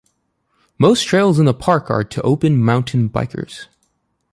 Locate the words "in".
1.37-1.45